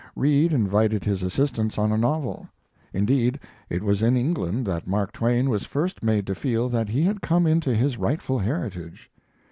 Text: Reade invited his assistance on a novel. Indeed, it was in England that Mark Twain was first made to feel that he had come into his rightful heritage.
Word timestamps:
Reade 0.15 0.51
invited 0.51 1.03
his 1.03 1.21
assistance 1.21 1.77
on 1.77 1.91
a 1.91 1.97
novel. 1.99 2.49
Indeed, 2.91 3.39
it 3.69 3.83
was 3.83 4.01
in 4.01 4.17
England 4.17 4.65
that 4.65 4.87
Mark 4.87 5.11
Twain 5.11 5.47
was 5.47 5.63
first 5.63 6.01
made 6.01 6.25
to 6.25 6.33
feel 6.33 6.69
that 6.69 6.89
he 6.89 7.03
had 7.03 7.21
come 7.21 7.45
into 7.45 7.75
his 7.75 7.97
rightful 7.99 8.39
heritage. 8.39 9.11